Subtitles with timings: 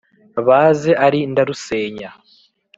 [0.47, 2.09] baze ari ndarusenya